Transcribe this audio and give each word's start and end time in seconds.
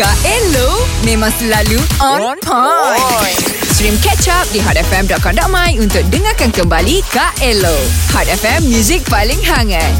Kak 0.00 0.16
Elo 0.24 0.80
memang 1.04 1.28
selalu 1.36 1.76
on 2.00 2.40
point. 2.40 3.36
Stream 3.68 3.92
catch 4.00 4.32
up 4.32 4.48
di 4.48 4.56
hotfm.com.my 4.56 5.76
untuk 5.76 6.00
dengarkan 6.08 6.48
kembali 6.56 7.04
Kak 7.12 7.36
Elo. 7.44 7.76
Hot 8.16 8.24
FM, 8.24 8.64
music 8.64 9.04
paling 9.12 9.36
hangat. 9.44 9.92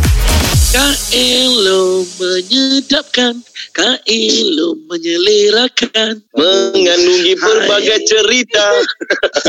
Kak 0.72 0.96
Elo 1.12 2.08
menyedapkan 2.16 3.44
Kak 3.76 4.00
Elo 4.08 4.80
menyelerakan 4.88 6.24
Mengandungi 6.32 7.36
pelbagai 7.36 8.00
cerita 8.08 8.66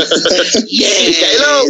Yes 0.68 1.16
Kak 1.16 1.30
Elo. 1.40 1.64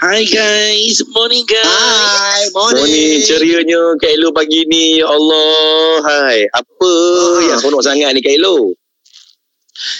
Hi 0.00 0.24
guys 0.24 1.04
Morning 1.12 1.44
guys 1.44 1.60
Hai, 1.68 2.48
Oh 2.56 2.72
morning. 2.72 2.88
ni 2.88 3.20
cerianya 3.20 4.00
Kak 4.00 4.10
Elo 4.10 4.32
pagi 4.32 4.64
ni 4.64 4.96
Ya 4.96 5.06
Allah 5.06 6.00
Hai 6.00 6.48
Apa 6.48 6.88
Ah. 6.88 7.40
yang 7.52 7.58
seronok 7.60 7.84
sangat 7.84 8.16
ni 8.16 8.24
Kak 8.24 8.32
Elo 8.32 8.72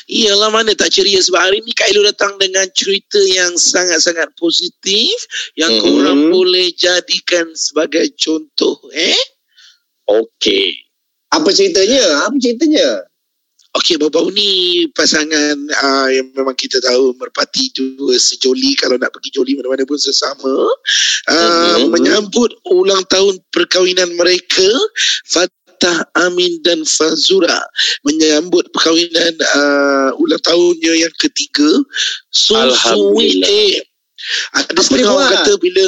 Iyalah 0.08 0.52
mana 0.52 0.76
tak 0.76 0.92
ceria 0.92 1.20
sebab 1.20 1.40
hari 1.40 1.60
ni 1.60 1.72
Kak 1.72 1.88
Elo 1.88 2.04
datang 2.04 2.36
dengan 2.36 2.68
cerita 2.72 3.16
yang 3.16 3.56
sangat-sangat 3.56 4.28
positif 4.36 5.16
yang 5.56 5.72
Mhm. 5.72 5.80
korang 5.80 6.20
boleh 6.28 6.68
jadikan 6.72 7.48
sebagai 7.52 8.12
contoh 8.16 8.76
eh. 8.92 9.16
Okey 10.04 10.80
Apa 11.30 11.48
ceritanya? 11.54 12.26
Apa 12.26 12.36
ceritanya? 12.36 13.06
Okey, 13.70 14.02
baru-baru 14.02 14.34
ni 14.34 14.50
pasangan 14.98 15.54
uh, 15.54 16.08
yang 16.10 16.26
memang 16.34 16.58
kita 16.58 16.82
tahu 16.82 17.14
merpati 17.14 17.70
dua 17.70 18.18
sejoli 18.18 18.74
kalau 18.74 18.98
nak 18.98 19.14
pergi 19.14 19.30
joli 19.30 19.54
mana-mana 19.54 19.86
pun 19.86 19.94
sesama 19.94 20.66
uh, 21.30 21.78
Mhm. 21.78 21.94
menyambut 21.94 22.50
ulang 22.66 23.06
tahun 23.06 23.38
perkahwinan 23.54 24.10
mereka 24.18 24.66
Fatah 25.22 26.02
Amin 26.18 26.58
dan 26.66 26.82
Fazura 26.82 27.62
menyambut 28.02 28.66
perkahwinan 28.74 29.38
uh, 29.54 30.18
ulang 30.18 30.42
tahunnya 30.42 31.06
yang 31.06 31.14
ketiga 31.22 31.70
so 32.34 32.58
Alhamdulillah. 32.58 33.46
eh. 33.46 33.86
ada 34.50 34.82
setengah 34.82 35.14
orang 35.14 35.30
kata 35.30 35.52
bila 35.62 35.84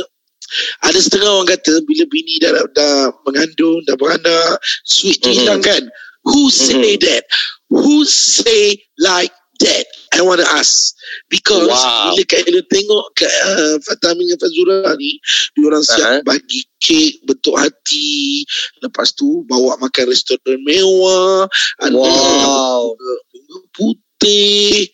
ada 0.86 0.98
setengah 1.02 1.30
orang 1.34 1.50
kata 1.50 1.82
bila 1.82 2.06
bini 2.06 2.38
dah, 2.38 2.62
dah 2.72 3.10
mengandung 3.26 3.82
dah 3.84 3.98
beranak 3.98 4.54
sweet 4.86 5.18
tu 5.18 5.34
Mhm. 5.34 5.36
hilang 5.36 5.60
kan 5.60 5.82
who 6.22 6.46
say 6.48 6.78
Mhm. 6.78 7.02
that 7.02 7.26
who 7.72 8.04
say 8.04 8.76
like 9.00 9.32
that 9.58 9.84
I 10.12 10.20
want 10.20 10.42
to 10.42 10.48
ask 10.48 10.92
because 11.32 11.64
Wow. 11.64 12.12
bila 12.12 12.24
Ella 12.44 12.62
tengok 12.68 13.04
Kak 13.14 13.32
uh, 13.48 13.76
Fatah 13.80 14.12
Amin 14.12 14.28
dengan 14.28 14.40
Fazura 14.42 14.92
ni 14.98 15.16
diorang 15.54 15.80
siap 15.80 16.02
Uh-huh. 16.02 16.20
bagi 16.26 16.60
kek 16.76 17.22
bentuk 17.24 17.54
hati 17.56 18.42
lepas 18.82 19.14
tu 19.14 19.46
bawa 19.46 19.78
makan 19.78 20.04
restoran 20.10 20.58
mewah 20.66 21.46
ada 21.80 21.94
Wow. 21.94 22.92
bunga 23.30 23.58
putih 23.72 24.90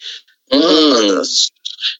Hmm. 0.49 0.65
Ah, 0.65 1.21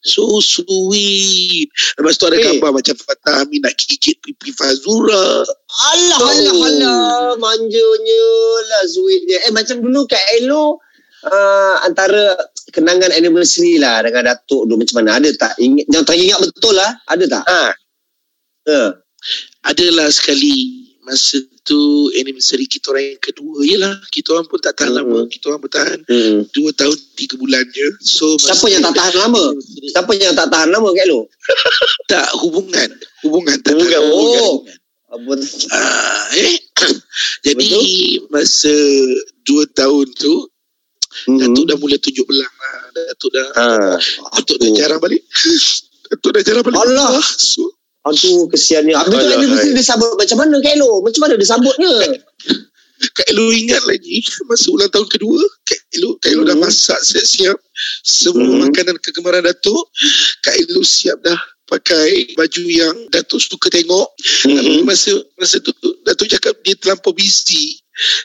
So 0.01 0.39
sweet 0.39 1.71
Lepas 1.97 2.19
tu 2.19 2.27
ada 2.27 2.37
Eh. 2.37 2.45
gambar 2.45 2.71
Macam 2.75 2.95
Fatah 2.95 3.43
Amin 3.43 3.63
Nak 3.63 3.75
gigit 3.75 4.19
pipi 4.19 4.51
Fazura 4.51 5.47
Alah, 5.69 6.19
Oh. 6.19 6.29
alah, 6.29 6.55
alah. 6.59 7.33
Manjanya 7.39 8.25
lah, 8.67 8.83
sweetnya. 8.89 9.39
Eh, 9.47 9.53
macam 9.53 9.79
dulu 9.79 10.09
Kak 10.09 10.25
Elo, 10.41 10.81
uh, 11.23 11.77
antara 11.85 12.35
kenangan 12.73 13.15
anniversary 13.15 13.79
lah 13.79 14.03
dengan 14.03 14.33
Datuk 14.35 14.67
tu 14.67 14.75
macam 14.75 14.97
mana? 15.05 15.23
Ada 15.23 15.31
tak? 15.39 15.53
Ingat, 15.61 15.87
yang 15.93 16.03
teringat 16.03 16.39
betul 16.41 16.75
lah. 16.75 16.99
Ada 17.07 17.25
tak? 17.31 17.45
Ah, 17.47 17.71
Uh. 18.67 18.91
Adalah 19.65 20.09
sekali 20.11 20.88
Masa 21.09 21.37
tu 21.65 21.81
Anniversary 22.13 22.69
kita 22.69 22.93
orang 22.93 23.17
yang 23.17 23.23
kedua 23.23 23.65
Yelah 23.65 23.97
Kita 24.07 24.37
orang 24.37 24.45
pun 24.45 24.61
tak 24.61 24.77
tahan 24.77 24.93
Hmm. 24.93 24.99
lama 25.01 25.19
Kita 25.25 25.45
orang 25.49 25.63
bertahan 25.65 25.99
Hmm. 26.05 26.45
Dua 26.53 26.71
tahun 26.71 26.97
Tiga 27.17 27.35
bulan 27.35 27.65
je 27.67 27.89
So 27.99 28.37
Siapa 28.37 28.69
yang 28.69 28.85
tak 28.85 28.93
tahan 28.93 29.15
lama? 29.17 29.57
Siapa 29.89 30.13
yang 30.15 30.37
tak 30.37 30.49
tahan 30.49 30.69
lama 30.69 30.93
Kak 30.93 31.05
Elo? 31.05 31.21
Tak 32.13 32.27
hubungan 32.39 32.89
Hubungan 33.25 33.57
tak 33.59 33.73
Hubungan, 33.73 34.01
tahan 34.05 34.13
oh. 34.13 34.55
Apa 35.09 35.33
Ah, 35.73 36.25
eh 36.37 36.61
Jadi 37.49 37.73
Masa 38.29 38.77
Dua 39.43 39.65
tahun 39.67 40.13
tu 40.13 40.45
Hmm. 41.25 41.41
Datuk 41.41 41.65
dah 41.67 41.77
mula 41.81 41.97
tunjuk 41.99 42.29
belang 42.29 42.53
lah 42.53 42.79
Datuk 42.95 43.33
dah 43.33 43.47
ah. 43.57 43.97
Datuk 44.39 44.61
dah 44.61 44.71
jarang 44.71 45.01
balik 45.01 45.25
Datuk 46.13 46.31
dah 46.37 46.43
jarang 46.45 46.63
balik 46.63 46.79
Alah. 46.79 47.19
so, 47.25 47.65
Aduh, 48.11 48.49
kesiannya. 48.49 48.95
Habis 48.97 49.13
tu 49.13 49.35
anniversary 49.35 49.73
hai. 49.73 49.77
dia 49.77 49.85
sambut 49.85 50.11
macam 50.15 50.37
mana 50.41 50.57
Kak 50.59 50.73
Elo? 50.75 50.91
Macam 51.05 51.21
mana 51.25 51.35
dia 51.37 51.49
sambutnya? 51.49 51.93
Kak 53.17 53.31
Elo 53.31 53.55
ingat 53.55 53.79
lagi 53.87 54.27
Masa 54.51 54.75
ulang 54.75 54.91
tahun 54.91 55.07
kedua 55.07 55.39
Kak 55.63 55.81
Elo, 55.95 56.19
Kak 56.19 56.35
Elo 56.35 56.43
dah 56.43 56.59
Hmm. 56.59 56.67
masak 56.67 56.99
siap-siap 56.99 57.55
Semua 58.03 58.43
Hmm. 58.43 58.67
makanan 58.67 58.99
kegemaran 58.99 59.47
Datuk 59.47 59.87
Kak 60.43 60.59
Elo 60.59 60.83
siap 60.83 61.23
dah 61.23 61.39
Pakai 61.63 62.35
baju 62.35 62.63
yang 62.67 62.97
Datuk 63.07 63.39
suka 63.39 63.71
tengok 63.71 64.09
Tapi 64.43 64.83
Mhm. 64.83 64.83
masa 64.83 65.15
masa 65.39 65.63
tu 65.63 65.71
Datuk 66.03 66.27
cakap 66.27 66.59
dia 66.67 66.75
terlampau 66.75 67.15
busy 67.15 67.79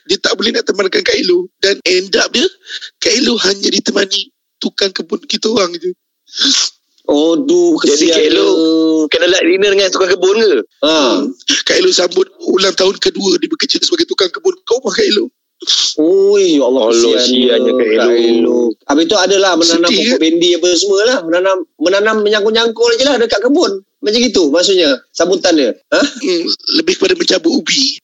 Dia 0.10 0.18
tak 0.18 0.34
boleh 0.34 0.50
nak 0.50 0.66
temankan 0.66 1.06
Kak 1.06 1.22
Elo 1.22 1.54
Dan 1.62 1.78
end 1.86 2.10
up 2.18 2.34
dia 2.34 2.50
Kak 2.98 3.14
Elo 3.14 3.38
hanya 3.46 3.70
ditemani 3.70 4.34
Tukang 4.58 4.90
kebun 4.90 5.22
kita 5.30 5.54
orang 5.54 5.78
je 5.78 5.94
Oh, 7.04 7.36
duh, 7.36 7.76
Jadi. 7.84 8.16
Kak 8.16 8.22
Elo 8.32 8.48
Kena 9.12 9.28
light 9.28 9.44
dinner 9.44 9.76
dengan 9.76 9.92
tukang 9.92 10.08
kebun 10.08 10.40
ke 10.40 10.64
Ha. 10.88 11.20
Kak 11.68 11.76
Elo 11.84 11.92
sambut 11.92 12.32
ulang 12.48 12.72
tahun 12.74 12.96
kedua 12.96 13.36
Dia 13.44 13.52
bekerja 13.52 13.84
sebagai 13.84 14.08
tukang 14.08 14.32
kebun 14.32 14.56
Kau 14.64 14.80
mah 14.80 14.96
Kak 14.96 15.04
Elo 15.04 15.28
Oi, 15.96 16.60
ya 16.60 16.68
Allah 16.68 16.92
Allah, 16.92 17.24
siannya 17.24 17.72
Kak 17.72 17.88
Elo. 17.88 18.12
Elo. 18.12 18.60
Habis 18.84 19.06
tu 19.08 19.16
adalah 19.16 19.56
menanam 19.56 19.88
Sedih, 19.88 20.12
pokok 20.12 20.20
bendi 20.20 20.50
apa 20.60 20.68
semua 20.76 21.02
lah. 21.08 21.18
Menanam 21.24 21.58
menanam 21.80 22.16
menyangkul-nyangkul 22.20 22.92
je 23.00 23.04
lah 23.08 23.16
dekat 23.16 23.40
kebun. 23.40 23.80
Macam 24.04 24.20
gitu 24.20 24.52
maksudnya 24.52 25.00
sambutan 25.16 25.56
dia. 25.56 25.72
Ha? 25.96 26.02
hmm, 26.04 26.44
Lebih 26.84 27.00
kepada 27.00 27.16
mencabut 27.16 27.64
ubi 27.64 27.96